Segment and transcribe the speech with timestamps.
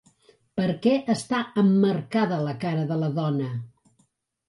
[0.59, 3.55] Per què està emmarcada la cara de la dona?